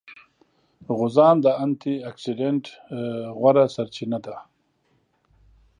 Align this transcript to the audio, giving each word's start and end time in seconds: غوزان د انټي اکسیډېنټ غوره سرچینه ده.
غوزان 0.97 1.35
د 1.45 1.47
انټي 1.63 1.95
اکسیډېنټ 2.09 2.63
غوره 3.39 3.65
سرچینه 3.75 4.19
ده. 4.25 4.35